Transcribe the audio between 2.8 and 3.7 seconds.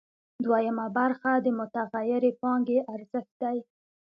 ارزښت دی